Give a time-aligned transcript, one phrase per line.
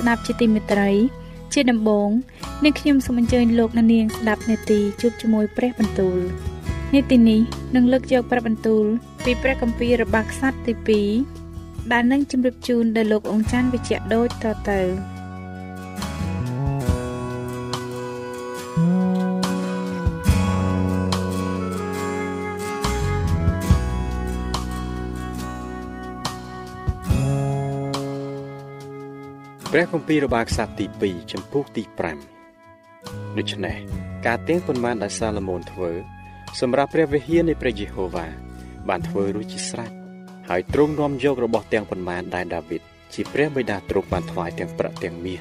[0.00, 0.90] ស់លោកអ្នកស្ដាប់ជាទីមេត្រី
[1.52, 2.10] ជាដំបូង
[2.64, 6.18] នាងខ្ញុំសូមអញ្ជើញលោកអ្នកនាងស្ដាប់នេតិជួបជាមួយព្រះបន្ទូល
[6.94, 7.40] នេតិនេះ
[7.74, 8.84] នឹងលើកយកព្រះបន្ទូល
[9.24, 11.02] ពីព្រះគម្ពីររបស់ខ្សត្រទី
[11.46, 14.80] 2ដែលនឹងជម្រាបជូនដល់លោកអង្ចាន់វិជ្ជៈដូចតទៅ
[29.74, 31.82] ព្រះគម្ពីររបស់ខ្សត្រទី2ចំពុះទី
[32.60, 33.76] 5ដូច្នេះ
[34.26, 35.90] ការទៀងប៉ុន្មានដែលសាឡូមោនធ្វើ
[36.60, 38.26] សម្រាប់ព្រះវិហារនៃព្រះយេហូវ៉ា
[38.88, 39.90] បានធ្វើរួចជាស្រេច
[40.48, 42.82] ហើយទ្រង់នាំយករបស់ទាំងប៉ុន្មានដែលដាវីត
[43.14, 45.40] ជាព្រះបិតាទ្រង់បានថ្វាយទាំងប្រាក់ទាំងមាស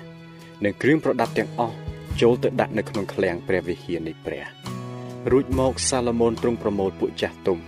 [0.63, 1.75] និងគ្រឿងប្រដាប់ទាំងអស់
[2.22, 4.45] ចូលទៅដាក់នៅក្នុងឃ្លាំងព្រះវិហារនៃព្រះ
[5.31, 7.59] រួចមកសាឡូមោនទ្រង់ប្រមូលពួកចាស់ទុំ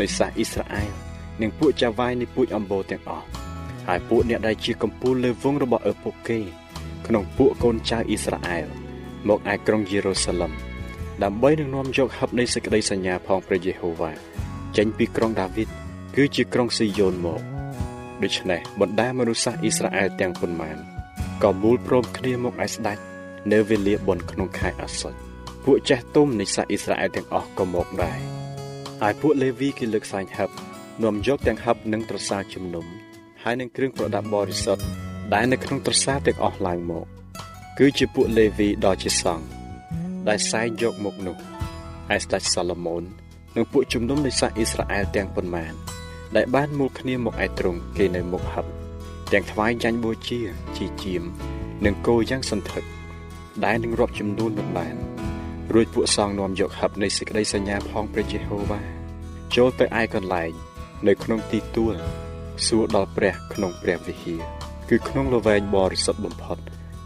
[0.00, 0.90] នៃសាសអ៊ីស្រាអែល
[1.42, 3.45] និងពួកចាវាយនៃពួកអម្បូរទាំងអស់
[3.86, 6.38] ហើយពួកអ្នកដែលជាកំពូលលើវងរបស់ឪពុកគេ
[7.06, 8.66] ក្នុងពួកកូនចៅអ៊ីស្រាអែល
[9.28, 10.52] មកឯក្រុងយេរូសាឡិម
[11.22, 14.12] ដើម្បីនឹងនាំយកហឹបនៃសេចក្តីសញ្ញាផងព្រះយេហូវ៉ា
[14.76, 15.68] ចេញពីក្រុងដាវីត
[16.16, 17.40] គឺជាក្រុងស៊ីយ៉ូនមក
[18.22, 20.76] ដូច្នេះបណ្ដាមនុស្សសាសអ៊ីស្រាអែលទាំងប៉ុន្មាន
[21.42, 22.98] ក៏មូលព្រមគ្នាមកឯស្ដេច
[23.52, 25.14] នៅវេលាបុណ្យក្នុងខែអាសុច
[25.64, 28.18] ពួកចាស់ទុំនៃសាសអ៊ីស្រាអែលទាំងអស់ក៏មកដែរ
[29.02, 30.50] ហើយពួកលេវីគេលើកសាញ់ហឹប
[31.02, 32.86] នាំយកទាំងហឹបនិងត្រសាជំនុំ
[33.48, 34.84] ហើយនឹងគ្រឿងប្រដាប់បរិសុទ្ធ
[35.34, 37.06] ដែលនៅក្នុងត្រសាទាំងអស់ឡើងមក
[37.78, 39.46] គឺជាពួកលេវីដ៏ជាសង្ឃ
[40.28, 41.36] ដែលសែងយកមកនោះ
[42.08, 43.02] ហើយស្ដេចសាឡូមោន
[43.56, 45.72] និងពួកជំនុំនៃសាសអ៊ីស្រាអែលទាំងប៉ុន្មាន
[46.36, 48.66] ដែលបានមូលគ្នាមកឯទ្រង់គេនៅមុខហឹប
[49.32, 50.40] ទាំងថ្វាយចាញ់បូជា
[50.76, 51.22] ជីជាម
[51.84, 52.84] និងគោយ៉ាងសន្ធឹក
[53.64, 54.96] ដែលនឹងរាប់ចំនួនមិនបាន
[55.72, 58.80] រួចពួកសងនាំយកហឹបនៃសេចក្តីសញ្ញាផងព្រះយេហូវ៉ា
[59.56, 60.52] ចូលទៅឯកន្លែង
[61.06, 61.96] នៅក្នុងទីទួល
[62.66, 64.42] សួរដល់ព្រះក្នុងព្រះវិហារ
[64.88, 66.58] គឺក្នុងលវែងបរិសុទ្ធបំផុត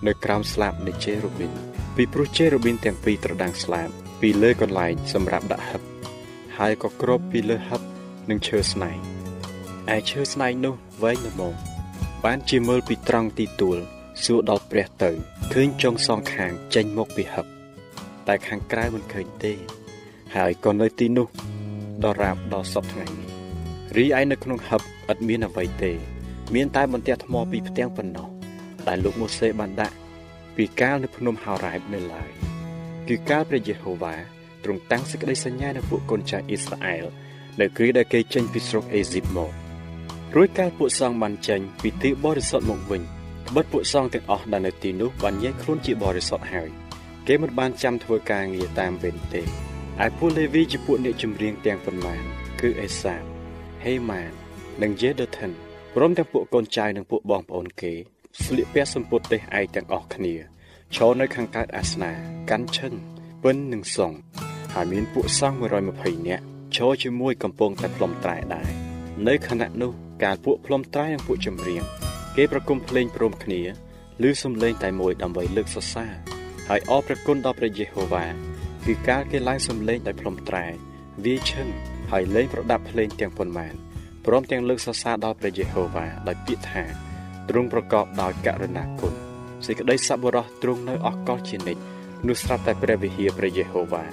[0.07, 1.53] នៅក្រោមស្លាបនៃជេរូប៊ីន
[1.97, 3.89] ពីព្រោះជេរូប៊ីនទាំងពីរត្រដាងស្លាប
[4.21, 5.83] ពីលើកន្លែងសម្រាប់ដាក់ហឹប
[6.59, 7.81] ហើយក៏គ្របពីលើហឹប
[8.31, 8.99] នឹងឈើស្នែង
[9.95, 11.55] ឯឈើស្នែងនោះវែងល្មម
[12.25, 13.79] បានជាមើលពីត្រង់ទីទួល
[14.25, 15.11] សួរដល់ព្រះទៅ
[15.53, 17.47] ឃើញចុងសងខាងចេញមកពីហឹប
[18.27, 19.53] តែខាងក្រៅមិនឃើញទេ
[20.37, 21.29] ហើយក៏នៅទីនោះ
[22.05, 23.30] ដល់រាបដល់សពថ្ងៃនេះ
[23.97, 24.81] រីឯនៅក្នុងហឹប
[25.11, 25.93] ឥតមានអ្វីទេ
[26.55, 28.29] មានតែបន្ទះថ្មពីផ្ទាំងប៉ុណ្ណោះ
[28.89, 29.97] ដែលលោកម៉ូសេបានដាក់
[30.57, 32.31] ពីកាលនៅភ្នំហោរ៉ែបនៅឡើយ
[33.09, 34.15] គឺកាលព្រះយេហូវ៉ា
[34.65, 37.05] ទ្រង់តាំងសេចក្តីសញ្ញានៅពួកកូនចៅអ៊ីស្រាអែល
[37.61, 39.51] នៅគ្រាដែលគេចេញពីស្រុកអេស៊ីបមក
[40.37, 43.03] រួចកាលពួកសង្ឃបានចេញពីទីបរិសុទ្ធមកវិញ
[43.49, 46.69] ត្បិតពួកសង្ឃទាំងអស់ដែលនៅទីនោះបានញែកខ្លួនជាបរិសុទ្ធហើយ
[47.27, 49.43] គេមិនបានចាំធ្វើការងារតាមវេនទេ
[50.05, 52.23] ឯពួកលេវីជាពួកអ្នកចម្រៀងទាំងប៉ុន្មាន
[52.61, 53.40] គឺអេសាប
[53.85, 54.31] ហេម៉ាន
[54.83, 55.51] និងយេដថាន
[55.95, 57.93] ព្រមទាំងពួកកូនចៅនិងពួកបងប្អូនគេ
[58.43, 60.35] ស្លៀកពាក់សម្ពុតទេសឯកទាំងអស់គ្នា
[60.95, 62.13] ឈរនៅខាងកើតអាសនា
[62.51, 62.93] កាន់ឈឹង
[63.43, 64.13] ពិននិងសង
[64.75, 65.59] ហើយមានពួកសង្ឃ
[65.93, 66.45] 120នាក់
[66.77, 68.69] ឈរជាមួយកំពុងតែផ្លុំត្រែដែរ
[69.29, 69.93] នៅខណៈនោះ
[70.25, 71.83] ការពួកផ្លុំត្រែនិងពួកចម្រៀង
[72.37, 73.61] គេប្រគំភ្លេងព្រមគ្នា
[74.29, 76.13] ឬសំឡេងតែមួយដើម្បីលើកសរសើរ
[76.69, 78.27] ហើយអរព្រះគុណដល់ព្រះយេហូវ៉ា
[78.87, 80.67] គឺការគេឡើងសំឡេងដោយផ្លុំត្រែ
[81.25, 81.69] វាឈឹង
[82.11, 83.75] ហើយលេងប្រដាប់ភ្លេងទាំងប៉ុន្មាន
[84.27, 86.83] ព្រមទាំងលើកសរសើរដល់ព្រះយេហូវ៉ាដោយពាក្យថា
[87.49, 89.13] ទ្រង់ប្រកបដោយករុណាគុណ
[89.67, 91.83] សេចក្តីសប្បុរសទ្រង់នៅអកលជានិច្ច
[92.29, 94.05] នោះស្រាប់តែព្រះវិហារព្រះយេហូវ៉ា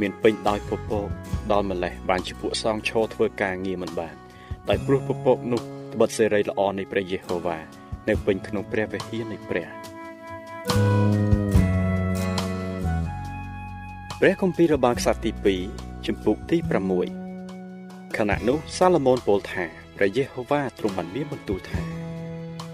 [0.00, 1.08] មានពេញដោយពពក
[1.52, 4.14] ដល់ម្លេះបានជាពួកសងឈរធ្វើការងារមិនបាន
[4.68, 5.60] ដោយព្រោះពពកនោះ
[5.92, 7.58] ត្បិតសេរីល្អនៃព្រះយេហូវ៉ា
[8.08, 9.68] នៅពេញក្នុងព្រះវិហារនៃព្រះ
[14.20, 15.30] ព្រះគម្ពីររបាំងខ្សត្រទី
[15.68, 17.25] 2ជំពូកទី6
[18.16, 19.64] ខណៈនោះសាឡូមោនពោលថា
[19.96, 21.80] ព្រះយេហូវ៉ាទ្រង់បានមានបន្ទូលថា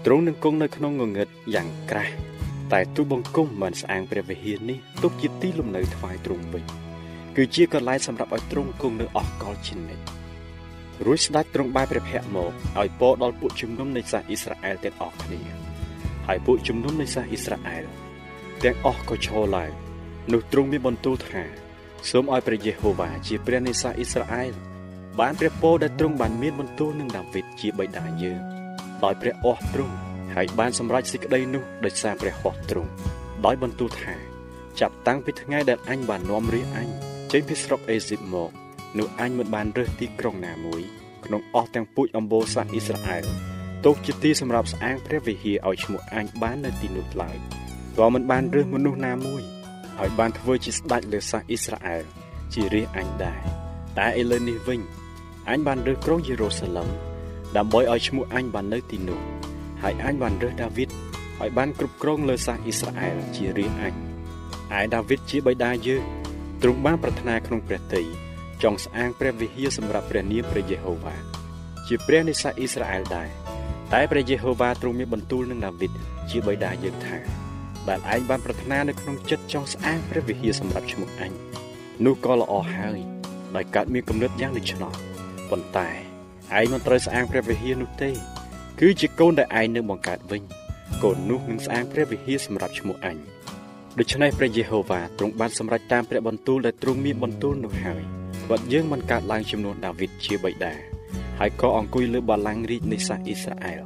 [0.05, 2.13] ទ្រង់នឹងគង់នៅក្នុងងងឹតយ៉ាងក្រាស់
[2.71, 6.63] តែទូបង្គំមិនស្អាងព្រះវិហារនេះទុកជាទីលំនៅថ្វាយទ្រង់វិញ
[7.35, 10.05] គឺជាកន្លែងសម្រាប់ឲ្យទ្រង់គង់នៅអស់កលជានិច្ច
[11.05, 15.41] រួចស្ដេចទ្រង់បែរព្រះភ័ក្រមកឲ្យពរដល់ពួកជំនុំនៃសាសអ៊ីស្រាអែលទាំងអស់គ្នា
[16.27, 17.85] ហើយពួកជំនុំនៃសាសអ៊ីស្រាអែល
[18.63, 19.71] ទាំងអស់ក៏ឈរឡើង
[20.33, 21.43] នោះទ្រង់មានបន្ទូលថា
[22.09, 24.53] សូមឲ្យព្រះយេហូវ៉ាជាព្រះនៃសាសអ៊ីស្រាអែល
[25.19, 28.39] បានព្រះពរដែលទ្រង់បានមានបន្ទូលនឹងដាវីតជាបិតាយើង
[29.03, 29.95] ដោយព្រះអស់ទ្រង់
[30.35, 32.91] ហើយបានសម្រេចសេចក្តីនោះដោយសារព្រះហស្ថទ្រង់
[33.45, 34.15] ដោយបន្ទូលថា
[34.79, 36.87] ចាប់តាំងពីថ្ងៃដែលអញបាននាំរាជអញ
[37.31, 38.49] ចេញពីស្រុកអេស៊ីបមក
[38.97, 40.81] នោះអញមិនបានរើសទីក្រុងណាមួយ
[41.25, 43.23] ក្នុងអស់ទាំងពូជអម្បូរសាសអ៊ីស្រាអែល
[43.85, 47.37] ទុកជាទីសម្រាប់ស្អាងព្រះវិហារឲ្យឈ្មោះអញបាននៅទីនោះឡើយ
[47.97, 49.41] ក៏មិនបានរើសមនុស្សណាមួយ
[49.99, 52.03] ឲ្យបានធ្វើជាស្ដេចលើសាសអ៊ីស្រាអែល
[52.53, 53.39] ជារាជអញដែរ
[53.99, 54.79] តែឥឡូវនេះវិញ
[55.49, 56.89] អញបានរើសក្រុងយេរូសាឡឹម
[57.57, 59.19] ដើម្បីឲ្យឈ្មោះអញបាននៅទីនោះ
[59.81, 63.93] ហើយអញបានរើសដាវីតឲ្យបានគ្រប់គ្រងលើសាសអ៊ីស្រាអែលជារាជអញ
[64.79, 66.03] ឯដាវីតជាបិតាយើង
[66.61, 68.07] ទ្រង់បានប្រាថ្នាក្នុងព្រះទ័យ
[68.63, 71.15] ចង់ស្អាងព្រះវិហារសម្រាប់ព្រះនាមព្រះយេហូវ៉ា
[71.87, 73.29] ជាព្រះនៃសាសអ៊ីស្រាអែលដែរ
[73.93, 75.91] តែព្រះយេហូវ៉ាទ្រង់មានបន្ទូលនឹងដាវីត
[76.29, 77.17] ជាបិតាយើងថា
[77.89, 81.31] ដែលឯងបានប្រាថ្នានៅក្នុងចិត្តចង់ស្អាងព្រះវិហារសម្រាប់ឈ្មោះអញ
[82.05, 82.99] នោះក៏ល្អហើយ
[83.55, 84.93] ដោយកើតមានគំនិតយ៉ាងដូច្នោះ
[85.53, 85.89] ប៉ុន្តែ
[86.59, 88.11] ឯងមិនត្រូវស្អាងព្រះវិហារនោះទេ
[88.79, 90.41] គឺជាកូនដែលឯងនឹងបង្កើតវិញ
[91.03, 93.17] កូននោះនឹងស្អាងព្រះវិហារសម្រាប់ឈ្មោះអញ
[93.99, 98.03] ដូច្នេះព្រះយេហូវ៉ាទ្រង់បានសម្រេចតាមព្រះបន្ទូលដែលទ្រង់មានបន្ទូលនោះហើយ
[98.49, 100.73] វត្តយើងមិនកើតឡើងចំនួនដាវីតជាបិតា
[101.39, 103.81] ហើយក៏អង្គុយលើបល្ល័ង្ករាជនៃសាសអ៊ីស្រាអែល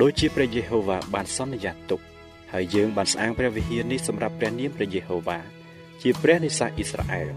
[0.00, 2.00] ដូចជាព្រះយេហូវ៉ាបានសន្យាទុក
[2.52, 5.38] ហើយយើងបានស្អាងព្រះវិហារនេះសម្រាប់ព្រះនាមព្រះយេហូវ៉ា
[6.02, 7.28] ជាព្រះនៃសាសអ៊ីស្រាអែល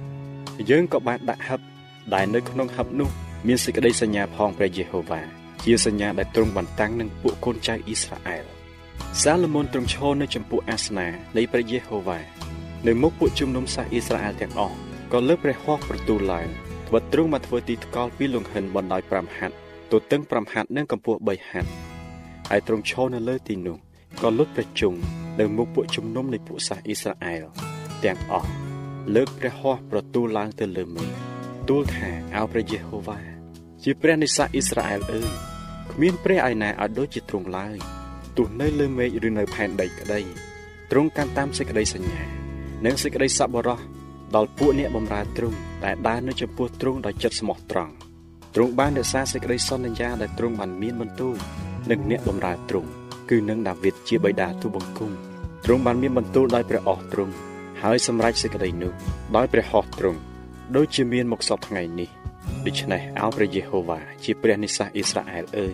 [0.70, 1.60] យើងក៏បានដាក់ហឹប
[2.14, 3.10] ដែលនៅក្នុងហឹបនោះ
[3.48, 5.22] មានសេចក្តីសញ្ញាផងព្រះយេហូវ៉ា
[5.66, 8.46] ជាសញ្ញាដែលទ្រង់បានតាំងនឹងពួកកូនចៅអ៊ីស្រាអែល
[9.22, 11.08] សាឡូមោនទ្រង់ឈរនៅចំពោះអាសនា
[11.38, 12.20] នៃព្រះយេហូវ៉ា
[12.88, 14.76] នៅមុខពួកជំនុំសាសអ៊ីស្រាអែលទាំងអស់
[15.14, 16.48] ក៏លើកព្រះហស្ថប្រទូលឡើង
[16.88, 19.56] ធ្វើទ្រង់មកធ្វើទីថ្កល់ពីលង្ហិនបណ្ដោយ5ហត្ថ
[19.92, 21.70] ទទឹង5ហត្ថនិងកម្ពស់3ហត្ថ
[22.50, 23.78] ហើយទ្រង់ឈរនៅលើទីនោះ
[24.22, 25.00] ក៏លុតព្រះជង្គ
[25.40, 27.44] នៅមុខពួកជំនុំនៃពួកសាសអ៊ីស្រាអែល
[28.04, 28.50] ទាំងអស់
[29.16, 31.10] លើកព្រះហស្ថប្រទូលឡើងទៅលើមេឃ
[31.70, 33.33] ទូលថាអោព្រះយេហូវ៉ា
[33.84, 35.30] ជាព្រះនៃសាសអ៊ីស្រាអែលអើយ
[35.92, 37.78] គ្មានព្រះឯណាឲ្យដូចជាទ្រង់ឡើយ
[38.38, 40.22] ទោះនៅលើមេឃឬនៅផែនដីក្តី
[40.92, 42.22] ទ្រង់កាន់តាមសេចក្តីសញ្ញា
[42.86, 43.80] និងសេចក្តីសប្បុរស
[44.36, 47.94] ដល់ពួកអ្នកបម្រើទ្រង់ដែលដើរនៅចំពោះទ្រង់ដោយចិត្តស្មោះត្រង់
[48.56, 51.36] ទ្រង់បានរក្សាសេចក្តីសន្យាដែលទ្រង់បានមានបន្ទូល
[51.92, 52.90] នឹងអ្នកបម្រើទ្រង់
[53.30, 55.12] គឺនឹងដាវីតជាបិតាទូបង្គំ
[55.66, 57.34] ទ្រង់បានមានបន្ទូលដោយព្រះអស់ទ្រង់
[57.84, 58.94] ហើយសម្រេចសេចក្តីនោះ
[59.36, 60.20] ដោយព្រះហស្ថទ្រង់
[60.76, 62.23] ដូចជាមានមកសពថ្ងៃនេះ
[62.66, 65.74] ដូច្នេះអោព្រះយេហូវ៉ាជាព្រះនិសាសអ៊ីស្រាអែលអើយ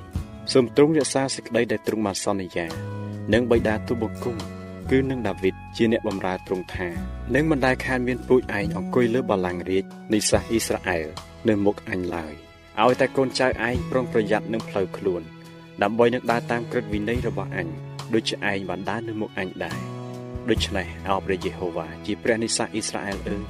[0.54, 2.68] សូមទ្រង់រក្សាសេចក្តីដែលទ្រង់បានសន្យា
[3.34, 4.36] នឹងបិតាទូបង្គំ
[4.92, 6.88] គឺនឹងដាវីតជាអ្នកបម្រើទ្រង់ថា
[7.36, 9.84] នឹងមិនដែលខានមានពូជឯងអង្គុយលើបល្ល័ង្ករាជ
[10.14, 11.06] នៃសាសអ៊ីស្រាអែល
[11.48, 12.34] នៅមុខអញឡើយ
[12.82, 15.22] ឲ្យតែកូនចៅឯងប្រុងប្រយ័ត្ននឹងផ្លូវខ្លួន
[15.84, 17.68] ដើម្បីនឹងដើរតាមក្រឹតវិន័យរបស់អញ
[18.14, 19.78] ដូចជាឯងបានដើរនៅមុខអញដែរ
[20.50, 23.44] ដូច្នេះអោព្រះយេហូវ៉ាជាព្រះនិសាសអ៊ីស្រាអែលអើយ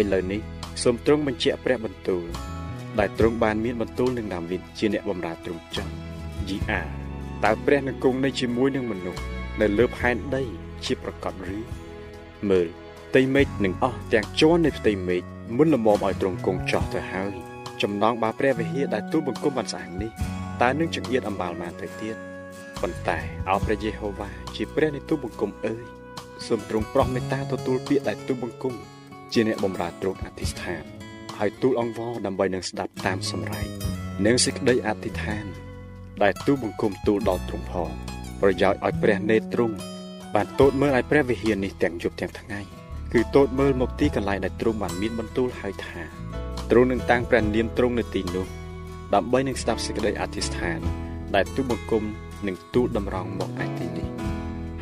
[0.00, 0.40] ឥឡូវនេះ
[0.82, 2.26] សូមទ្រង់បញ្ជាក់ព្រះបន្ទូល
[2.98, 5.88] ដែលទ្រង់បានមានបន្ទូលនឹងដាវីតជាអ្នកបម្រើទ្រង់ចុះ
[6.48, 6.82] យីអា
[7.44, 9.22] តើព្រះនឹងគង់នៅជាមួយនឹងមនុស្ស
[9.60, 10.42] នៅលើផែនដី
[10.84, 11.58] ជាប្រកបឬ
[12.50, 12.68] មើល
[13.08, 15.22] ផ្ទៃមេឃនឹងអស់ទាំងជាន់នៃផ្ទៃមេឃ
[15.56, 17.32] មុនលមមឲ្យទ្រង់គង់ចោះទៅហើយ
[17.82, 20.10] ចំណងបាព្រះវិហារដែលទូលបង្គំបានស្អាងនេះ
[20.62, 22.16] តើនឹងចង្អៀតអំបាលបានទៅទៀត
[22.80, 23.18] ប៉ុន្តែ
[23.50, 25.84] អោព្រះយេហូវ៉ាជាព្រះនៃទូលបង្គំអើយ
[26.46, 28.74] សូមទ្រង់ប្រោះមេត្តាទទួលពាក្យដែលទូលបង្គំ
[29.32, 30.82] ជាអ្នកបម្រើទ្រង់អធិស្ឋាន
[31.38, 33.66] ហើយទូលអង្វរដើម្បីនឹងស្ដាប់តាមសម្រេច
[34.26, 35.44] និងសេចក្តីអធិដ្ឋាន
[36.22, 37.90] ដែលទូលបង្គំទូលដល់ទ្រង់ផង
[38.40, 39.76] ប្រយោជន៍ឲ្យព្រះនេតទ្រង់
[40.34, 42.60] បានតូតមើលឲ្យព្រះវិហារនេះទាំងយប់ទាំងថ្ងៃ
[43.12, 46.00] គឺតូតមើលមកទីកន្លែងដែលទ្រង់បានមានបន្ទូលហើយថា
[46.70, 48.46] ទ្រង់នឹងតាំងព្រះនាមទ្រង់នៅទីនោះ
[49.14, 50.80] ដើម្បីនឹងស្ដាប់សេចក្តីអធិស្ឋាន
[51.34, 52.04] ដែលទូបង្គំ
[52.46, 54.08] នឹងទូលតម្រង់មកឯទីនេះ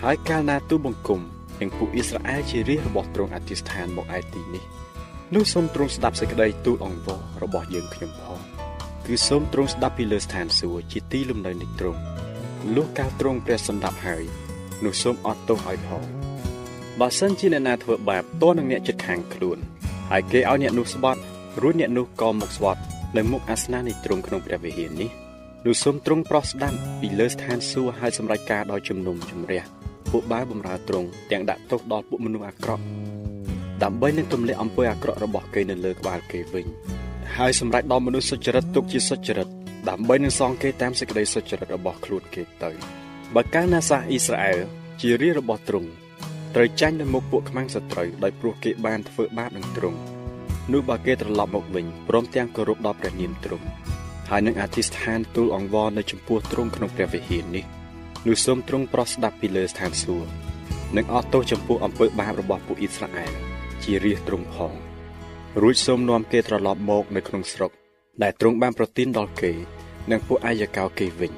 [0.03, 1.21] ហើយកាលណាទូបង្គំ
[1.61, 4.65] និងពួកអ៊ីស្រាអែលជារាជរបស់ទ្រង់អធិស្ឋានមកឯទីនេះ
[5.35, 8.39] នោះសូមទ្រង់ស្ដាប់សេចក្តីទូលអង្វររបស់យើងខ្ញុំផង
[9.07, 12.01] គឺសូមទ្រង់ស្ដាប់ពីលើស្ថានសួគ៌ជាទីលំនៅនៃទ្រង់
[12.75, 14.25] លុះកាលទ្រង់ព្រះសម្ដាប់ហើយ
[14.85, 16.05] នោះសូមអត់ទោសឲ្យផង
[17.01, 19.59] បើសិនជាអ្នកណាធ្វើបាបតនឹងអ្នកចិត្តខាងខ្លួន
[20.11, 21.21] ហើយគេឲ្យអ្នកនោះស្បត់
[21.63, 22.81] រួចអ្នកនោះក៏មកស្បត់
[23.17, 25.11] នៅមុខអាសនៈនៃទ្រង់ក្នុងព្រះវិហារនេះ
[25.67, 29.80] នោះសូមទ្រង់ប្រោះស្ដាប់ពីលើស្ថានសួគ៌ហើយសម្រេចការដោយជំនុំជម្រះ
[30.13, 32.85] ពួកបាវបំរើទ្រង់ទាំងដាក់ទោសដល់ពួកមនុស្សអាក្រក់
[33.83, 36.67] ដើម្បីនឹងទម្លាក់អំពើអាក្រក់របស់គេនៅលើក្បាលគេវិញ
[37.37, 39.49] ហើយសម្រេចដល់មនុស្សសុចរិតទុកជាសុចរិត
[39.89, 42.71] ដើម្បីនឹងសងគេតាមសេចក្តីសុចរិតរបស់ខ្លួនគេទៅ
[43.35, 44.59] បើកាលណាសាសអ៊ីស្រាអែល
[45.01, 45.89] ជារាជរបស់ទ្រង់
[46.55, 49.99] ត្រូវចាញ់នៅមុខពួកខ្មាំងសត្រូវដោយព្រោះគេបានធ្វើបាបនឹងទ្រង់
[50.73, 53.67] នោះបើគេត្រឡប់មកវិញព្រមទាំងគោរពដល់ព្រះនាមទ្រង់
[54.31, 57.65] ហើយនឹងអធិស្ឋានទូលអង្វរនៅចំពោះទ្រង់ក្នុងព្រះវិហារនេះ
[58.27, 60.31] នោះសូមទ្រង់ប្រោះស្ដាប់ពីលើស្ថានសួគ៌
[60.97, 63.33] និងអត់ទោសចំពោះអំពើបាបរបស់ពួកអ៊ីស្រាអែល
[63.83, 64.73] ជារាជទ្រង់ផង
[65.63, 67.71] រួចសូមនាំគេត្រឡប់មកនៅក្នុងស្រុក
[68.23, 69.53] ដែលទ្រង់បានប្រទានដល់គេ
[70.11, 71.33] និងពួកអាយកោគេវិញ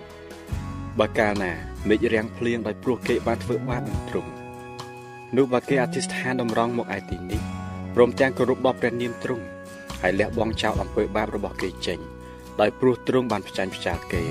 [0.99, 1.53] បើកាលណា
[1.89, 4.31] មេឃរាំងភ្លៀងដោយព្រោះគេបានធ្វើបាបនឹងទ្រង់
[5.37, 7.41] នោះបើគេអធិស្ឋានតម្រង់មកឯទីនេះ
[7.95, 9.45] ព្រមទាំងគោរពដល់ព្រះនាមទ្រង់
[10.03, 11.99] ហើយលះបង់ចោលអំពើបាបរបស់គេចេញ
[12.61, 14.25] ដោយព្រោះទ្រង់បានផ្ចាញ់ផ្ចាលគេ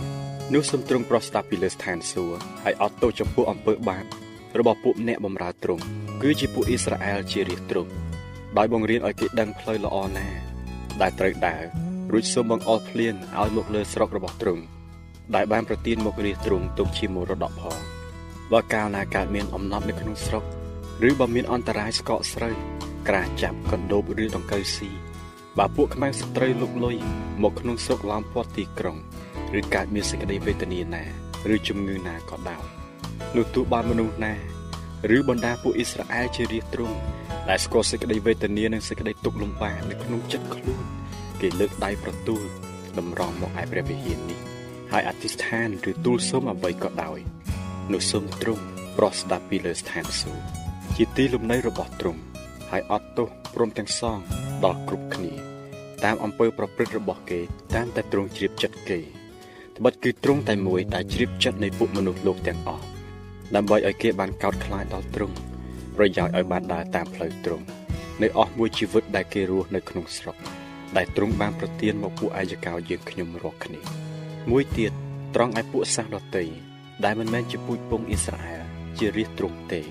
[0.56, 4.06] នោះសូមទ្រង់ប្រោះស្ដាប់ពីលើស្ថានសួគ៌ហើយអត់ទោសចំពោះអំពើបាប
[4.60, 5.84] របស់ពួកអ្នកបម្រើទ្រង់
[6.22, 7.92] គឺជាពួកអ៊ីស្រាអែលជារាជទ្រង់
[8.58, 10.28] ដោយបង្រៀនឲ្យគេដឹងផ្លូវល្អណា
[11.02, 11.64] ដែលត្រូវដើរ
[12.12, 14.64] រួចសូមបង្អល់ភ្លៀងឲ្យមកលើស្រុករបស់ទ្រង់
[15.36, 17.80] ដែលបានប្រទានមករាជទ្រង់ទុកជាមរតកផង
[18.52, 20.44] បើកាលណាកើតមានអំណត់នៅក្នុងស្រុក
[21.10, 22.56] ឬបើមានអន្តរាយស្កកស្រូវ
[23.08, 24.90] ក្រាចាប់កណ្ដូបឬដង្កូវស៊ី
[25.58, 26.98] បើពួកខ្មែរស្ត្រីលុកលុយ
[27.44, 28.98] មកក្នុងស្រុកឡោមព័ទ្ធទីក្រុង
[29.60, 31.04] ឬកើតមានសេចក្តីវេទនាណា
[31.54, 32.64] ឬជំងឺណាក៏ដោយ
[33.36, 34.34] នោះទោះបានមនុស្សណា
[35.16, 36.98] ឬបណ្ដាពួកអ៊ីស្រាអែលជារាជទ្រង់
[37.50, 40.84] ដែលស្គាល់សេចក្តីវេទនានិងសេចក្តីទុក្ខលំបាកនៅក្នុងចិត្តខ្លួន
[41.42, 42.44] គេលើកដៃប្រទូល
[42.98, 44.40] តម្រង់មកឯព្រះវិហារនេះ
[44.92, 47.20] ហើយអធិស្ឋានឬទូលសូមអ្វីក៏ដោយ
[47.94, 48.64] នោះសូមទ្រង់
[48.98, 50.44] ប្រោះស្ដាប់ពីលើស្ថានសួគ៌
[50.96, 52.22] ជាទីលំនៅរបស់ទ្រង់
[52.72, 54.18] ហើយអត់ទោសព្រមទាំងសង
[54.64, 55.34] ដល់គ្រប់គ្នា
[56.04, 57.40] តាមអំពើប្រព្រឹត្តរបស់គេ
[57.76, 59.00] តាមតែទ្រង់ជ្រាបចិត្តគេ
[59.78, 62.84] ត្បិតគឺទ្រង់តែមួយដែលជ្រាបចិត្តនៃពួកមនុស្សលោកទាំងអស់
[63.56, 65.36] ដើម្បីឲ្យគេបានកោតខ្លាចដល់ទ្រង់
[65.96, 67.66] ប្រយោជន៍ឲ្យបានដើរតាមផ្លូវទ្រង់
[68.22, 70.36] នៅអស់មួយជីវិតដែលគេរស់នៅក្នុងស្រុក
[70.98, 73.82] ដែលទ្រង់បានប្រទានមកពួកអាយកោយើងខ្ញុំរាល់គ្នា
[74.52, 74.92] មួយទៀត
[75.36, 76.46] ត្រង់ឲ្យពួកសាសដតី
[77.06, 78.64] ដែលមិនមែនជាពូជពងអ៊ីស្រាអែល
[78.98, 79.82] ជារាជទ្រង់ទេ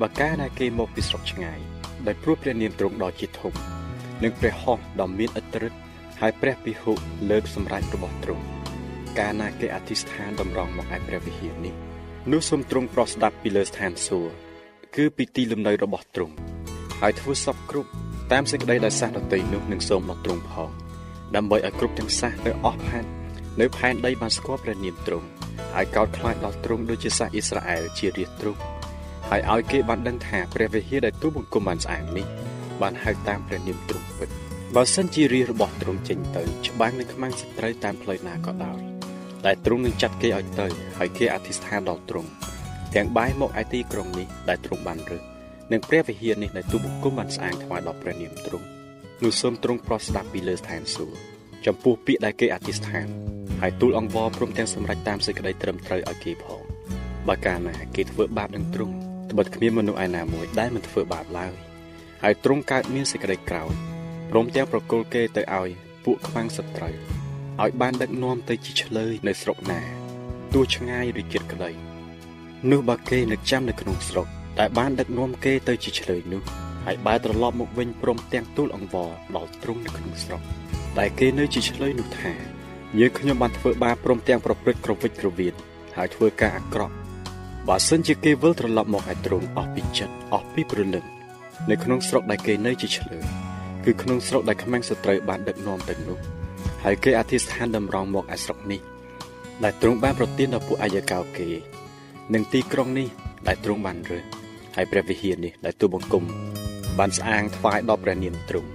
[0.00, 1.58] បើកាលណាគេមកពីស្រុកឆ្ងាយ
[2.06, 3.52] ដោយព្រោះព្រះនាមទ្រង់ដ៏ជាធំ
[4.22, 5.78] និងព្រះហស្ថដ៏មានឥទ្ធិឫទ្ធិ
[6.20, 6.92] ហើយព្រះពិហុ
[7.30, 8.44] លើកសម្រេចរបស់ទ្រង់
[9.18, 11.74] កាលណាគេអធិស្ឋានតម្រង់មកឯព្រះវិហារនេះ
[12.32, 14.32] នោះសូមទ្រង់ប្រោះស្ដាប់ពីលើស្ថានសួគ៌
[14.96, 16.34] គឺពីទីលំនៅរបស់ទ្រង់
[17.00, 17.90] ហើយធ្វើសពគ្រប់
[18.32, 20.70] តាមសេចក្តីដែលសាសដតីនោះនឹងសូមដល់ទ្រង់ផង
[21.36, 23.04] ដើម្បីឲ្យគ្រប់ទាំងសាសនៅអស់ផែន
[23.60, 25.26] នៅផែនដីបានស្គាល់ព្រះនាមទ្រង់
[25.74, 28.60] ហើយកោតខ្លាចដល់ទ្រង់ដូចជាសាសអ៊ីស្រាអែលជារាជទ្រង់
[29.28, 32.26] ហើយឲ្យគេបានដឹងថាព្រះវិហារដែលទូបង្គំបានស្អាងនេះ
[32.82, 34.28] បានហៅតាមព្រះនាមទ្រង់ពិត
[34.74, 38.97] បើសិនជារាជរបស់ទ្រង់ចេញទៅច្បាំងនឹងខ្មាំងសត្រូវតាមផ្លូវណាក៏ដោយ
[39.46, 40.66] ដែលទ្រង់នឹងចាត់គេឲ្យទៅ
[40.98, 42.30] ហើយគេអធិស្ឋានដល់ទ្រង់
[42.94, 45.22] ទាំងបាយមកឯទីក្រុងនេះដែលទ្រង់បានរើស
[45.72, 48.66] និងព្រះវិហារនេះដែលទូបង្គំបានស្អាងថ្វាយដល់ព្រះនាមទ្រង់
[49.22, 51.16] នោះសូមទ្រង់ប្រោះស្ដាប់ពីលើស្ថានសួគ៌
[51.66, 53.06] ចំពោះពាក្យដែលគេអធិស្ឋាន
[53.60, 56.62] ហើយទូលអង្វរព្រមទាំងសម្រេចតាមសេចក្តីត្រឹមត្រូវឲ្យគេផង
[57.28, 58.94] បើកាលណាគេធ្វើបាបនឹងទ្រង់
[59.30, 61.52] ត្បិតគ្មានមនុស្សឯណាមួយដែលមិនធ្វើបាបឡើយ
[62.22, 63.72] ហើយទ្រង់កើតមានសេចក្តីក្រោធ
[64.30, 65.70] ព្រមទាំងប្រគល់គេទៅឲ្យ
[66.04, 66.94] ពួកខ្វាំងសត្រូវ
[67.64, 69.80] ឲ្យបានដឹកនាំទៅជាឆ្លើយនៅស្រុកណា
[70.54, 71.70] ទោះឆ្ងាយឬជិតក្តី
[72.70, 74.26] នោះបើគេនឹកចាំនៅក្នុងស្រុក
[74.58, 76.42] តែបានដឹកនាំគេទៅជាឆ្លើយនោះ
[76.86, 80.40] ហើយបែរត្រឡប់មកវិញព្រមទាំងទូលអង្វរដល់ទ្រង់នៅក្នុងស្រុក
[80.98, 82.32] ដែលគេនៅជាឆ្លើយនោះថា
[82.98, 85.54] យើងខ្ញុំបានធ្វើបាបព្រមទាំងប្រព្រឹត្តក្រវិចក្រវៀន
[85.96, 86.94] ហើយធ្វើការអាក្រក់
[87.68, 91.04] បើសិនជាគេវិលត្រឡប់មកឲ្យទ្រង់អស់ពីចិត្តអស់ពីព្រលឹង
[91.70, 93.24] នៅក្នុងស្រុកដែលគេនៅជាឆ្លើយ
[93.84, 96.37] គឺក្នុងស្រុកដែលខ្មាំងសត្រូវបានដឹកនាំទៅនោះ
[96.84, 98.80] ហើយគេអធិស្ឋានតម្រង់មកឯស្រុកនេះ
[99.64, 101.48] ដែលទ្រង់បានប្រទានដល់ពួកអាយកោគេ
[102.34, 103.08] និងទីក្រុងនេះ
[103.46, 104.24] ដែលទ្រង់បានរើស
[104.76, 106.24] ហើយព្រះវិហារនេះដែលទូបង្គំ
[106.98, 108.70] បានស្អាងថ្វាយដល់ព្រះនាមទ្រង់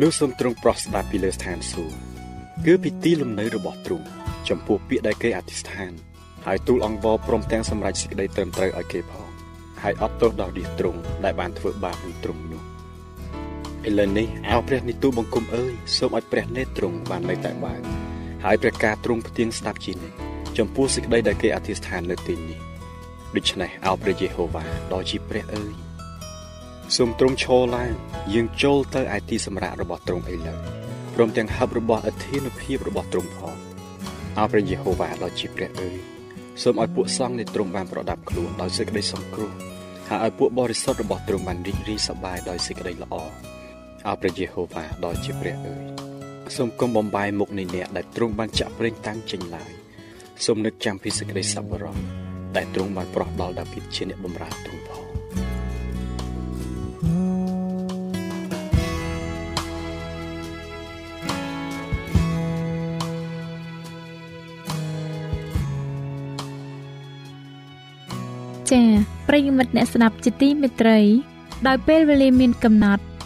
[0.00, 1.96] នោះសូមទ្រង់ប្រោះស្ដាប់ពីលើស្ថានសួគ៌
[2.66, 4.06] គឺពីទីលំនៅរបស់ទ្រង់
[4.48, 5.92] ចំពោះពាក្យដែលគេអធិស្ឋាន
[6.46, 9.28] ហើយទូលអង្វរព្រមទាំងសម្រេចសេចក្តីត្រឹមត្រូវឲ្យគេផង
[9.82, 12.62] ហើយអត់ទោសដល់រាជទ្រង់ដែលបានធ្វើបាបនឹងទ្រង់នោះ
[13.88, 17.80] ឥឡូវនេះអោព្រះនិទូបង្គំអើយសូមឲ្យព្រះនេត្រទ្រង់បាននៅតែបើក
[18.44, 20.16] ហើយព្រះការទ្រង់ផ្ទៀងស្ដាប់ជានិច្ច
[20.58, 22.58] ចំពោះសេចក្តីដែលគេអធិស្ឋាននៅទីនេះ
[23.36, 25.72] ដូច្នេះអោព្រះយេហូវ៉ាដ៏ជាព្រះអើយ
[26.96, 27.92] សូមទ្រង់ឈរឡើង
[28.34, 30.58] យើងចូលទៅឯទីសម្រាប់របស់ទ្រង់ឥឡូវ
[31.14, 33.54] ព្រមទាំងហឹបរបស់អធិនុភាពរបស់ទ្រង់ផង
[34.38, 35.98] អោព្រះយេហូវ៉ាដ៏ជាព្រះអើយ
[36.62, 39.50] សូមឲ្យពួកសង្ឃនៃទ្រង់បានប្រដាប់ខ្លួនដោយសេចក្តីសង្គ្រោះ
[40.08, 43.14] ហើយឲ្យពួកបរិសុទ្ធរបស់ទ្រង់បានរីករាយសប្បាយដោយសេចក្តីល្អ
[44.08, 45.84] អោព្រះយេហូវ៉ាដ៏ជាព្រះអើយ
[46.56, 49.70] សូមគុំបំបាយមុខនៃអ្នកដែលទ្រង់បានចាក់ប្រេងតាំងចេញឡើយ
[50.44, 51.96] សូមនឹកចាំពីសេចក្តីសប្បុរស
[52.56, 55.04] ដែលទ្រង់បានប្រោះដល់ដាវីតជាអ្នកបម្រើទ្រង់ផង
[68.70, 68.88] ចា៎
[69.28, 70.98] ប្រិយមិត្តអ្នកស្ដាប់ជាទីមេត្រី
[71.66, 73.02] ដោយពេលវេលាមានកំណត់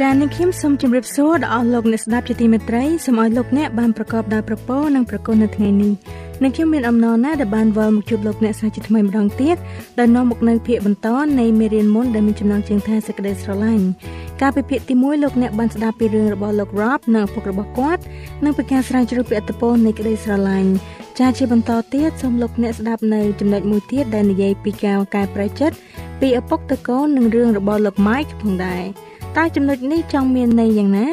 [0.00, 5.92] ចា៎នាងខ្ញុំសូមជម្រាបសួរដល់អស់លោកអ្នកស្ដាប់ជាទីមេត្រីសូមឲ្យលោកអ្នកបានប្រកបដោយប្រពោនិងប្រគុណនៅថ្ងៃនេះ
[6.42, 9.56] នាងខ្ញុំមានអំណរណាស់ដែលបានវិលមកជួបលោកអ្នកសាជាថ្មីម្ដងទៀត
[9.98, 11.08] ដែលនាំមកនៅភាគបន្ត
[11.40, 13.84] នៃមេរៀនមុនដែលមានចំណងជើងថាសេចក្តីស្រឡាញ់
[14.40, 18.02] កាលពីភាគទី1លោកអ្នកបានស្ដាប់ពីរឿងរបស់លោក Rob និងឪពុករបស់គាត់
[18.44, 20.70] និងពីការស្រាវជ្រាវពីអត្តពលនៃក្តីស្រឡាញ់
[21.18, 25.76] ចាជាបន្តទៀតសូមលោកអ្នកស្ដាប់នៅចំណុចមួយទៀតដែលនិយាយពីការកែប្រែចិត្ត
[26.20, 28.84] ពីឪពុកទៅកូននិងរឿងរបស់លោក Mike ផងដែរ
[29.36, 31.06] តើចំណុចនេះចង់មានន័យយ៉ាងណា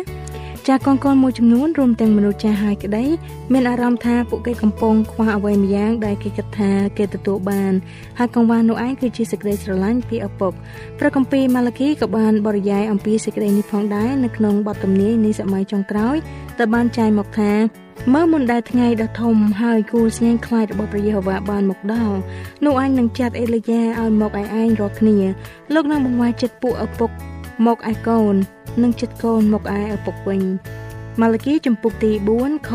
[0.67, 3.05] ចាកូនកូនមួយចំនួនរួមទាំងមនុស្សចាស់ហើយក្តី
[3.53, 7.73] មានអារម្មណ៍ថាពួកគេកំពុងខ្វះអ្វីម្យ៉ាងដែលគេគិតថាគេទទួលបាន
[8.19, 10.53] ហើយកង្វះនោះឯងគឺជាសេចក្តីស្រឡាញ់ពីឪពុក
[10.99, 16.15] ព្រះគម្ពីរម៉ាឡាគីក៏បានបរិយាយអំពីសេចក្តីនេះផងដែរនៅក្នុងបទទំនាយនៃសម័យចុងក្រោយ
[16.59, 17.51] ដែលបានចែងមកថា
[18.13, 22.17] មើលមុនដែលថ្ងៃដ៏ធំហើយគូស្ញែងខ្លាចរបស់ព្រះយេហូវ៉ាបានមកដល់
[22.65, 25.17] នោះអញនឹងចាត់អេលីយ៉ាឲ្យមកឯឯងរាល់គ្នា
[25.73, 27.11] លោកនឹងបង្វែរចិត្តពួកឪពុក
[27.65, 28.35] មកឯកូន
[28.83, 30.41] និងចិត្តកូនមកឯឪពុកវិញ
[31.21, 32.71] ម៉ាឡាគីចំពុកទី4ខ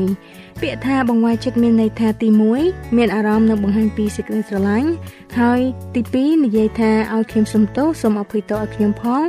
[0.00, 2.28] 6ពាក្យថាបង្វែរចិត្តមានន័យថាទី
[2.62, 4.90] 1មានអារម្មណ៍និងបង្ហាញពីសេចក្តីស្រឡាញ់
[5.38, 5.60] ហើយ
[5.94, 9.22] ទី2និយាយថាឲ្យខ្ញុំសុំទោសសូមអភ័យទោសឲ្យខ្ញុំផង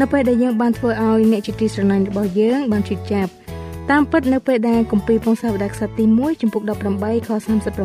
[0.00, 3.30] នៅពេលដែលយើងបានធ្វើឲ្យអ្នកជាទីស្រឡាញ់របស់យើងបានជឿចាប់
[3.90, 6.62] តាមពិតនៅពេលដែលគម្ពីរពងសាវតារខ្សត្រទី1ចំពុក
[6.94, 7.28] 18ខ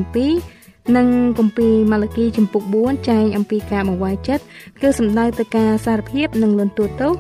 [0.04, 0.59] 37
[0.98, 1.08] និង
[1.40, 4.44] គម្ពីរម៉ាឡាគីចំពុក4ចែងអំពីការបង្វែរចិត្ត
[4.82, 7.14] គឺសំដៅទៅការសារភាពនិងលន់តួទោស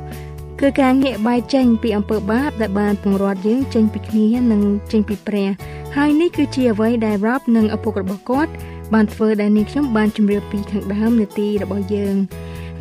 [0.59, 5.49] គឺការងាកបែរចេញពីអំពើបាបដែលបានពង្រត់យើងចេញពីគ្នានិងចេញពីព្រះ
[5.95, 8.51] ហើយនេះគឺជាអ្វីដែលរ៉ាប់និងឪពុករបស់គាត់
[8.93, 12.15] បានធ្វើដែលនាងខ្ញុំបានជម្រាបពីខាងដើមនាទីរបស់យើង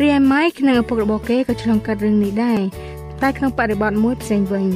[0.01, 2.61] រីឯម៉ៃនិងឪពុករបស់គេក៏ឆ្លងកាត់រឿងនេះដែរ
[3.23, 4.67] តែក្នុងបរិបទមួយផ្សេងវិញ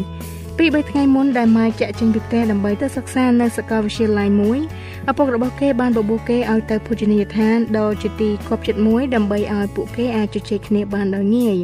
[0.58, 4.58] ពី3ថ្ងៃមុនដែលម៉ាយចាក់ចេញពីផ្ទះដើម្បីទៅសិក្សានៅសាកលវិទ្យាល័យមួយ
[5.10, 11.56] ឪពុករបស់គេបានបបួលគេឲ្យទៅភោជនីយដ្ឋានដ៏ជាទីគប់ចិត្តមួយដើម្បីឲ្យពួកគេអាចជជែកគ្នាបានដោយងាយ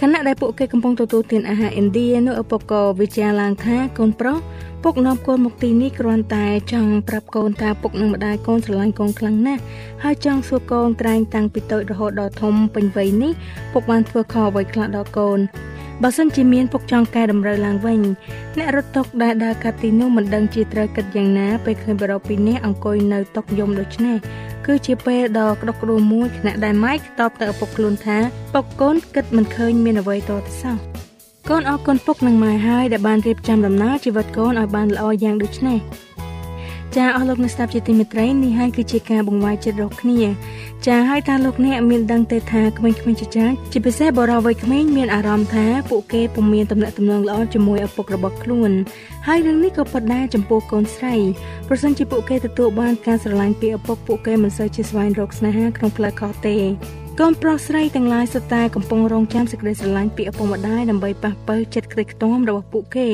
[0.00, 4.38] ខណៈដែលពួកគេកំពុងទទួលទានអាហារឥណ្ឌានោះឪពុកក៏វិចារឡើងថាកូនប្រុស
[4.84, 9.62] ពុកនាំកូនមកទីនេះគ្រាន់តែចង់ប្រាប់កូនថាពុកនិងម្ដាយកូនស្រឡាញ់កូនខ្លាំងណាស់
[10.02, 13.32] ហើយចង់សួរកូនត្រែងតាំងពីតូចរហូតដល់ធំពេញវ័យនេះ
[13.72, 15.40] ពុកបានធ្វើខុសអ្វីខ្លះដល់កូន
[16.02, 18.00] បើសិនជាមានពុកចង់កែតម្រូវឡើងវិញ
[18.58, 24.16] អ្នករត់តុកដែលដើរកាត់ទីនោះមិនដឹងជាត្រូវគិតយ៉ាងណាពេលឃើញបរិបពីរនាក់អង្គុយនៅតុកយំដូចនេះ
[24.66, 28.18] គឺជាពេលដ៏ក្តុកក្តួលមួយខណៈដែលម៉ៃតបទៅឪពុកខ្លួនថា
[28.54, 30.76] ពុកកូនគិតមិនឃើញមានអ្វីតទៅសោះ
[31.50, 35.78] កូនអរគុណពុកនិងម៉ែហើយដែលបានរៀបចំដំណើរជីវិតកូនឲ្យបានល្អយ៉ាងដូចនេះ
[36.96, 40.20] ចាអស់លោកអ្នកស្ដាប់ជាទីមេត្រីនេះហើយគឺជាការបង្វែរចិត្តរកគ្នា
[40.86, 48.70] ចាហើយតើលោកអ្នកមានដឹងទេថាក្មេងៗជាច្រើនជាពិសេសបរិវ័យក្មេងមានអារម្មណ៍ថាពួកគេពុំមានទំនាក់ទំនងល្អជាមួយឪពុករបស់ខ្លួន
[49.26, 51.14] ហើយរឿងនេះក៏ពិតដែរចំពោះកូនស្រី
[51.68, 56.56] ប្រសិនជាពួកគេទទួលបានការស្រឡាញ់ពីឪពុកពួកគេមិនសូវជាស្វែងរកស្នេហាក្នុងផ្លូវខុសទេ
[57.20, 63.08] កូនប្រុសស្រីទាំងឡាយសុទ្ធតែកំពុងរងចាំសេចក្តីស្រឡាញ់ពីឪពុកម្ដាយដើម្បីប៉ះប៉ូវចិត្តក្រីខ្ទាំរបស់ពួកគេ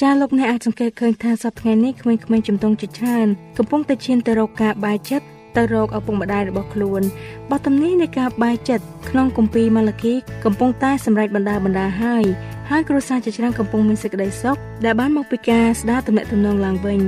[0.00, 7.02] ចាលោកអ្នកអាចសង្កេតឃើញថាសប្តាហ៍ថ្ងៃនេះក្មេងៗជំទង់ជាច្រើនកំពុងតែឈានទៅរកការបែកចិត្តទៅរកឪពុកម្ដាយរបស់ខ្លួន
[7.50, 12.24] បទទំនាយនៃការបែកចិត្តក្នុងគម្ពីរម៉ាឡាគីកំពុងតែសម្រេចបណ្ដាបណ្ដាហើយ
[12.68, 17.00] ហហើយគ្រួសារជាច្រើនកំពុងមានសេចក្តីសុខដែលបានមកពីការស្ដារទំនាក់ទំនងឡើងវិញ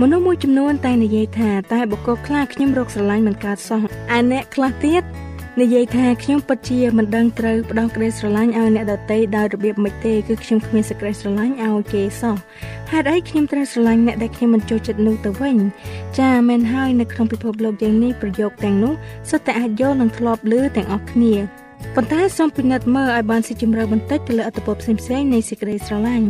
[0.00, 3.82] មនុស្សមួយចំនួនតែនិយាយថាតែបុគ្គលខ្លះខ្ញុំរកស្រឡាញ់មិនកើតសោះ
[4.16, 5.02] ឯអ្នកខ្លះទៀត
[5.60, 12.36] និយាយថាខ្ញុំពិតជាមិនដឹងត្រូវផ្ដោតក្តីស្រឡាញ់ឲ្យអ្នកដទៃដោយរបៀបម៉េចទេគឺខ្ញុំគ្មានសេចក្តីស្រឡាញ់ឲ្យគេសោះ
[12.90, 15.56] ហេតុអីខ្ញុំត្រូវស្រឡាញ់អ្នកដែលខ្ញុំមិនចូលចិត្តនោះទៅវិញ
[16.18, 18.92] ចាមែនហើយនៅក្នុងពិភពលោកយ៉ាងនេះប្រយោគទាំងនោះ
[19.30, 21.34] សុទ្ធតែអាចយកនិងធ្លាប់ឮទាំងអស់គ្នា
[21.94, 26.28] ប៉ុន្តែសូមពិនិត្យមើលឲ្យបានស៊ីជម្រៅបន្តិចទៅលើអត្ថបទផ្សេងៗនៃសេចក្តីស្រឡាញ់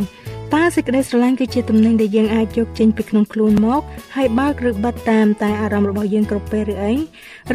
[0.55, 3.81] តើសេចក្តីស្រឡាញ់គឺជាទំនិញដែលយើងអាចយកចេញពីក្នុងខ្លួនមក
[4.15, 6.93] ហើយបើកឬបិទតាមតែអារម្មណ៍របស់យើងគ្រប់ពេលឬអី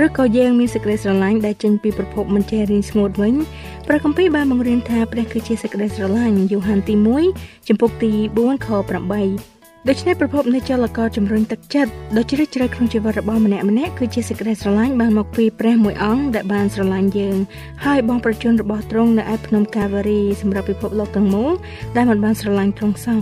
[0.04, 3.34] ឬក៏យើងមានសេចក្តីស្រឡាញ់ដែលចេញពីប្រភពមិនចេះរីងស្ងួតវិញ
[3.86, 6.94] ព្រះគម្ពីរបានបង្រៀនថាព្រះគឺជាសេចក្តីស្រឡាញ់យូហានទី
[7.32, 8.68] 1ចំពុកទី4ខ
[9.14, 9.55] 8
[9.90, 17.36] ដូច្នេះប្រភពនៃចលករជំរុញទឹកចិត្តដ៏ជ្រាលជ្រៅក្នុងជីវិតរបស់ម្នាក់ម្នាក់គឺជាសេចក្តីស្រឡាញ់បានមកពីព្រះមួយអង្គដែលបានស្រឡាញ់យើង
[17.84, 21.52] ហើយបងប្រជជនរបស់ទ្រង់នៅឯភ្នំកាវ៉ារីសម្រាប់ពិភពលោកទាំងមូល
[21.96, 23.18] ដែលមិនបានស្រឡាញ់ទ្រង់សោះ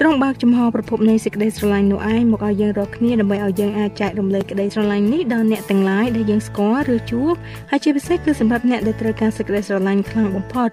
[0.00, 7.34] ទ្រង់បើកចំហប្រភពនៃសេចក្តីស្រឡាញ់នោះឯងមកឲ្យយើងរាល់គ្នាដើម្បីឲ្យយើងអាចចែករំលែកក្តីស្រឡាញ់នេះដល់អ្នកទាំងឡាយដែលយើងស្គាល់ឬជួប
[7.70, 10.70] ហើយជាពិសេសគឺសម្រាប់អ្នកដែលត្រូវការសេចក្តីស្រឡាញ់ខ្លាំងបំផុត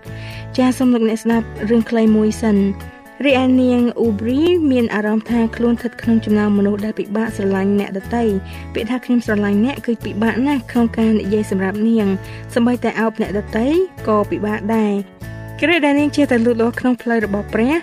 [0.57, 2.57] ចាសសូមលោកអ្នកស្ដាប់រឿងខ្លីមួយសិន
[3.21, 4.39] រីឯនាងអ៊ូព្រី
[4.71, 8.23] មានអារម្មណ៍ថាខ្លួនស្ថិតក្នុងចំណោមមនុស្សដែលពិបាកស្រឡាញ់អ្នកដទៃ
[8.73, 12.07] ពាក្យថាខ្ញុំស្រឡាញ់អ្នកគឺពិបាកណាស់ក្នុងការនិយាយសម្រាប់នាង
[12.55, 13.67] សម្បីតែអោបអ្នកដទៃ
[14.07, 14.93] ក៏ពិបាកដែរ
[15.61, 17.73] គ្រាដែលនាងជាតែលូតលាស់ក្នុងផ្លូវរបស់ព្រះ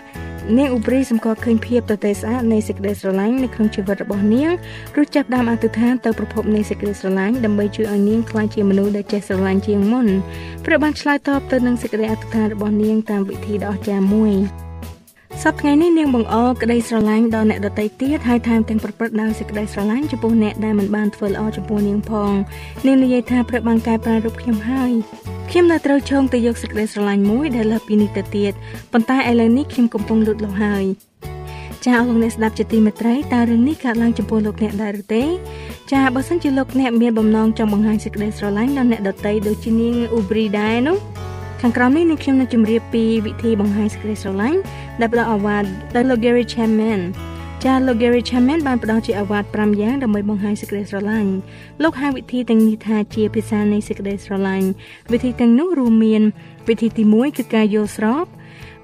[0.58, 4.50] នាងអ៊ូព្រីសម្គាល់ឃើញភាពទទេស្អាតនៃសេចក្តីស្រឡាញ់នៅក្នុងជីវិតរបស់នាង
[4.96, 10.06] រួចចាប់ផ្ដើមអធិដ្ឋានទៅប្រភពនៃសេចក្តីស្រឡាញ់ដើម្បីជួយឲ្យនាងក្លាយជាមនុស្សដែលចេះស្រឡាញ់ជាងមុន
[10.64, 14.34] ព្រះបានឆ្លើយតបទៅនឹងសេចក្តីអធិដ្ឋានរបស់នាងតាមវិធីដ៏អស្ចារ្យមួយ
[15.44, 22.32] សប្តាហ៍នេះនាងបង្អល់ក្តីស្រឡាញ់ដល់អ្នកដទៃទៀតហើយថែមទាំងប្រព្រឹត្តដោយសេចក្តីស្រឡាញ់ចំពោះអ្នកដែលមិនបានធ្វើល្អចំពោះនាងផង
[22.86, 24.92] នាងនិយាយថាព្រះបានកែប្រែរូបខ្ញុំហើយ
[25.50, 28.52] ខ្ញុំនៅត្រូវឈោងទៅយកសេចក្តីស្រឡាញ់មួយដែលលើសពីនេះទៅទៀត
[28.92, 30.84] ប៉ុន្តែឥឡូវនេះខ្ញុំកំពុងលូតលាស់ហើយ
[31.84, 35.24] ចាអរលោកអ្នកស្ដាប់ជាទីមេត្រីតើរឿងនេះកើតឡើងចំពោះលោកអ្នកដែរឬទេ
[35.92, 40.98] ចាបើសិនជាលោកអ្នកមានបំណងចង់បង្ហាញសេចក្តីស្រឡាញ់ដល់អ្នកដទៃដូចជានាងអ៊ូព្រីដែរនោះ
[41.62, 44.58] ខាងក្រោមនេះនឹងខ្ញុំនឹងជម្រាបពីវិធីបង្ហាញសេចក្តីស្រឡាញ់
[45.00, 47.00] ដែលផ្ដល់អាវ៉ាតដោយលោក Gary Chapman
[47.64, 51.32] ចាលោក Gary Chapman បានផ្ដល់ជាអាវ៉ាត5យ៉ាងដើម្បីបង្ហាញសេចក្តីស្រឡាញ់
[51.82, 54.68] លោកហៅវិធីទាំងនេះថាជាភាសានៃសេចក្តីស្រឡាញ់
[55.12, 56.22] វិធីទាំងនោះរួមមាន
[56.68, 58.24] វិធីទី1គឺការយល់ស្រប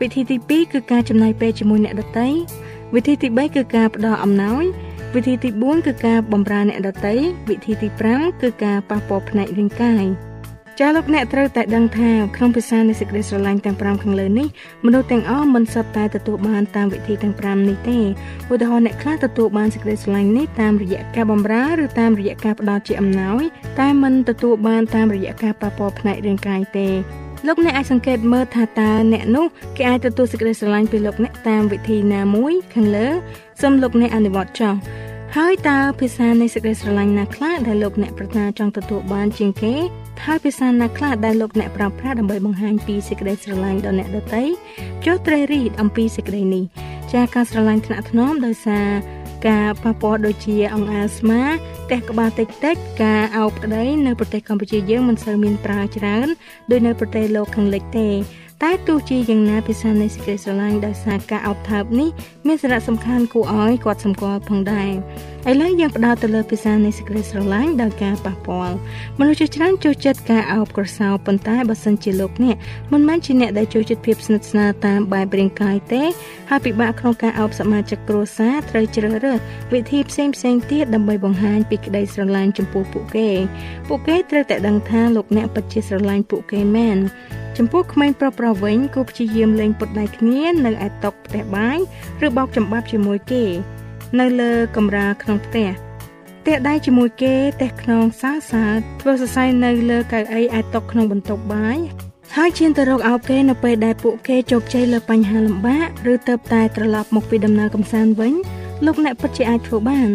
[0.00, 2.28] វិធីទី2គឺការចំណាយពេលជាមួយអ្នកដទៃ
[2.94, 4.64] វិធីទី3គឺការផ្ដល់អំណោយ
[5.14, 7.14] វិធីទី4គឺការបម្រើអ្នកដទៃ
[7.48, 10.06] វិធីទី5គឺការប៉ះពាល់ផ្នែករាងកាយ
[10.80, 14.46] ចាលោកអ្នកត្រូវតែដឹងថាក្នុងភាសានៃសេចក្តីស្រឡាញ់ទាំង5ខាងលើនេះ
[14.86, 17.98] មនុស្សទាំងអស់មិនសុទ្ធតែទទួលបានតាមវិធីទាំង5នេះទេ
[18.52, 23.42] ឧទាហរណ៍អ្នកខ្លះទទួលបានសេចក្តីស្រឡាញ់នេះតាមរយៈការបម្រើឬតាមរយៈការផ្ដល់ជាអំណោយ
[23.80, 26.88] តែមិនទទួលបានតាមរយៈការប៉ះពាល់ផ្នែករាងកាយទេ
[27.46, 33.08] លោកអ្នកអាចសង្កេតមើលថាតើអ្នកនោះគេអាចទទួលសេចក្តីស្រឡាញ់ពីលោកអ្នកតាមវិធីណាមួយខាងលើ
[33.60, 34.74] សូមលោកអ្នកអនុវត្តចុះ
[35.36, 39.74] ហើយតើភាសានៃសេចក្តីស្រឡាញ់ណាខ្លះដែលលោកអ្នកប្រាថ្នាចង់ទទួលបានជាងគេ
[40.24, 44.42] ហើយភាសាណាខ្លះដែលលោកអ្នកប្រើប្រាស់ដើម្បីបង្ហាញពីសេចក្តីស្រឡាញ់ដល់អ្នកដទៃ
[45.05, 46.64] ចុះត្រីរីតអំពីសេចក្តីនេះ
[47.12, 48.87] ចាការស្រឡាញ់ថ្នាក់ថ្នមដោយសារ
[49.48, 51.42] ការប៉ះពាល់ដូចជាអង្អែលស្មា
[51.85, 56.26] ផ្ទះក្បាលតិចតិចការអោបក្តីនៅប្រទេសកម្ពុជាយើងមិនសូវមានប្រើច្រើន
[56.70, 58.09] ដូចនៅប្រទេសលោកខាងលិចទេ
[58.62, 62.09] តែទោះជាយ៉ាងណាភាសានៃសេចក្តីស្រឡាញ់ដោយសារការអោបថើបនេះ
[62.46, 64.90] មានសារៈសំខាន់គួរឲ្យគាត់សម្គាល់ផងដែរ
[65.50, 68.76] ឥឡូវយើងផ្ដោតទៅលើភាសានៃសេចក្តីស្រឡាញ់ដោយការប៉ះពាល់
[69.18, 72.56] មនុស្សជាច្រើនចូលចិត្តការអោបក្រសោបប៉ុន្តែបើសិនជាលោកអ្នក
[72.92, 76.02] មិនមែនជាអ្នកដែលចូលចិត្តភាពស្និទ្ធស្នាលតាមបែបរាងកាយទេ
[76.50, 79.38] ហើយពិបាកក្នុងការអោបសមាជិកគ្រួសារត្រូវជ្រើសរើស
[79.72, 83.28] វិធីផ្សេងផ្សេងទៀតដើម្បីបង្ហាញពីក្តីស្រឡាញ់ចំពោះពួកគេ
[83.88, 86.98] ពួកគេត្រូវតែដឹងថាលោកអ្នកពិតជាស្រឡាញ់ពួកគេមែន
[87.59, 91.78] ចំពោះក្មេងប្រុសប្រុសវិញគូព្យាយាមលេងពុតដៃគ្នានៅឯតុផ្ទះបាយ
[92.26, 93.44] ឬបោកចំបាប់ជាមួយគេ
[94.19, 95.69] នៅលើកំរាលក្នុងផ្ទះ
[96.45, 98.65] ទះដៃជាមួយគេទះខ្នងសើសើ
[99.01, 101.77] ធ្វើសរសៃនៅលើកៅអីឯតុក្នុងបន្ទប់បាយ
[102.36, 108.34] ហើយឈានទៅរកអោបគេនៅពេលដែលពួកគេជោគជ័យលើបញ្ហាលំបាកឬទៅតែត្រឡប់មកពីដំណើរកំសាន្តវិញ
[108.86, 110.10] លោកអ្នកពិតជាអាចធ្វើបាន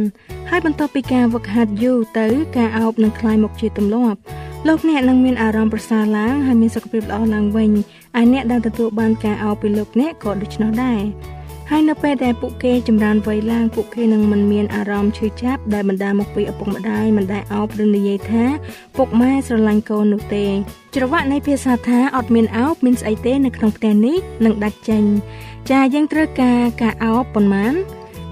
[0.51, 4.19] ហើយបន្ទាប់ពីការវឹកហាត់យូរទៅការអោបនឹងคล้ายមកជាទម្លាប់
[4.69, 7.71] លោកអ្នកនឹងមានអារម្មណ៍ប្រសើរឡើងហើយមានសុខភាពល្អឡើងវិញ
[8.21, 11.01] ឯអ្នកដែលទទួលបានការអោបពីលោកអ្នកក៏ដូច្នោះដែរ
[11.74, 18.46] ហើយនៅពេលដែលពួកគេចម្រើនវ័យឡើងពួកគេនឹងមិនមានអារម្មណ៍ឈឺចាប់ដែលបណ្ដាលមកពីឪពុកម្ដាយមិនដែលអោបឬនិយាយថា
[18.98, 20.46] ពុកម៉ែស្រឡាញ់កូននោះទេ
[20.96, 25.04] ច្រវាក់នៃភាសាថាអត់មានអោបមានស្អីទេនៅក្នុងផ្ទះនេះនឹងដាច់ចេញ
[25.72, 27.74] ចាយើងត្រូវការការអោបប៉ុន្មាន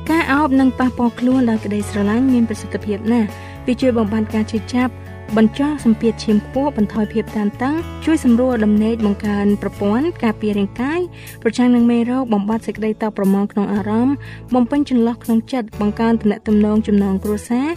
[0.10, 3.28] ការអោបនឹងប៉ះពាល់ខ្លួនដល់ក្តីស្រឡាញ់មានប្រសិទ្ធភាពណាស់
[3.67, 4.93] វាជួយបំបត្តិការឈឺចាប់
[5.37, 10.99] បញ្ចុះសម្ពាធឈាមខ្ពស់បន្ថយភាពតានតឹងជួយសម្រួលដំណេកបង្កើនប្រព័ន្ធការពាររាងកាយ
[11.43, 14.15] ប្រឆាំងនឹងមេរោគបំបត្តិសេចក្តីតបប្រមងក្នុងអារម្មណ៍
[14.53, 17.67] បំពេញចន្លោះក្នុងចិត្តបង្កើនទំនាក់ទំនងចំណងគ្រួសារ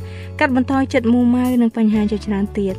[0.40, 2.74] កាត់បន្ថយចិត្តមូម៉ៅនិងបញ្ហាជាច្រើនទៀត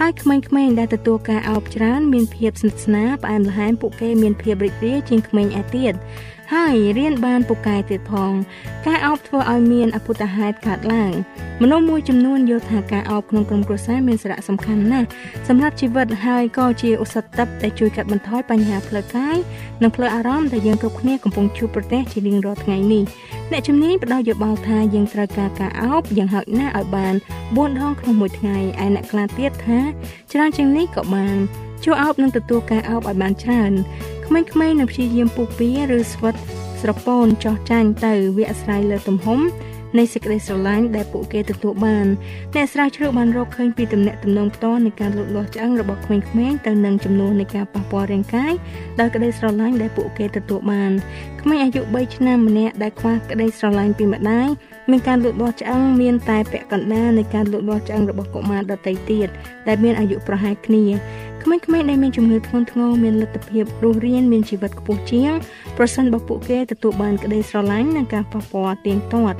[0.00, 5.94] ហើយក្មេងៗដែលទទួលការអោបច្រើនមានភាពស្និទ្ធស្នាលផ្អែមល្ហែមពួកគេមានភាពរីករាយជាងក្មេងឯទៀត
[6.54, 8.32] ហើយរៀនបានពូកែទៀតផង
[8.86, 11.12] ការអោបធ្វើឲ្យមានអពុទ្ធហេតុកើតឡើង
[11.62, 15.06] មនុស្សមួយចំនួនយល់ថាការអោបក្នុងក្រុមគ្រួសារមានសារៈសំខាន់ណាស់
[15.48, 17.30] សម្រាប់ជីវិតហើយក៏ជាឧស្សាហ៍
[17.62, 19.36] ដែលជួយកាត់បន្ថយបញ្ហាផ្លូវកាយ
[19.82, 23.02] និងផ្លូវអារម្មណ៍ដែលយើងគ្រប់គ្នាកំពុងជួបប្រទះជារៀងរាល់ថ្ងៃនេះ
[23.50, 29.80] អ្នកជំនាញផ្ដល់យោបល់ថាយើងត្រូវការការអោបយ៉ាងហោចណាស់ឲ្យបាន4ដងក្នុងមួយថ្ងៃឯអ្នកខ្លះទៀតថា
[30.32, 31.36] ច្រើនជាងនេះក៏បាន
[31.84, 33.72] ជួអោបនឹងទទួលការអោបឲ្យបានច្រើន
[34.26, 36.34] ក្មេងៗនឹងព្យាយាមពុះពៀឬស្វិត
[36.80, 39.40] ស្រពោនចោះចាញ់ទៅវាអាស្រ័យលើទំហំ
[39.98, 42.06] នៃសេចក្តីស្រឡាញ់ដែលពួកគេទទួលបាន
[42.54, 48.52] អ្នកស្រាវជ្រាវបានរកឃើញពីទំនាក់ទំនងផ្ទាល់នៃការលូតលាស់ឆ្អឹងរបស់ក្មេងៗទៅនឹងចំនួននៃការប៉ះពាល់រាងកាយ
[49.00, 50.90] ដោយក្តីស្រឡាញ់ដែលពួកគេទទួលបាន
[51.42, 54.48] ក្មេងអាយុ3ឆ្នាំម្នាក់ដែលខ្វះក្តីស្រឡាញ់ពីម្ដាយ
[54.90, 59.28] មានការលូតលាស់ឆ្អឹងមានតែពាក់កណ្ដាលនៃការលូតលាស់ឆ្អឹងរបស់កុមារដទៃទៀត
[59.68, 60.84] ដែលមានអាយុប្រហែលគ្នា
[61.46, 65.32] ក្មេងៗដែលមានជំងឺធ្ងន់ធ្ងរមានលទ្ធភាពរស់រានមានជីវិតខ្ពស់ជាង
[65.76, 69.38] ប្រសិនបើពួកគេទទួលបានក្តីស្រឡាញ់និងការប៉ះពាល់ទៀងទាត់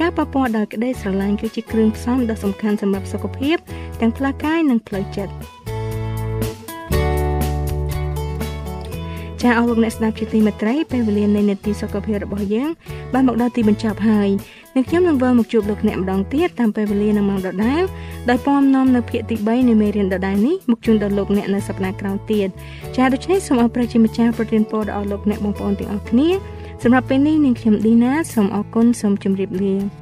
[0.00, 3.56] ការប៉ះពាល់ដោយក្តីស្រឡាញ់គឺជាគ្រឿងផ្សំដ៏សំខាន់សម្រាប់សុខភាព
[4.00, 5.32] ទាំងផ្លូវកាយនិងផ្លូវចិត្ត
[9.42, 12.70] ចាអរលោកអ្នកស្ដាប់ជាទីមេត្រីពេលវេលានៃនេតិសុខភាពរបស់យើង
[13.12, 14.28] បានមកដល់ទីបញ្ចប់ហើយ
[14.74, 17.82] នឹងខ្ញុំនឹងវិលមកជួបលោកអ្នកម្ដងទៀតតាមពេលវេលានឹងម៉ោងដដែល
[18.30, 22.48] ដោយពំនាំនៅភាគទី3នៃមេរៀនដដែលនេះមកជូនដល់លោកអ្នកនៅសប្ដាហ៍ក្រោយទៀត
[22.96, 26.28] ចាដូច្នេះសូមអរព្រជាម្ចាស់ប្រទានពរដល់លោកអ្នកបងប្អូនទាំងអស់គ្នា
[26.82, 30.01] សម្រាប់ពេលនេះនាងខ្ញុំឌីណាសូមអរគុណសូមជម្រាបលា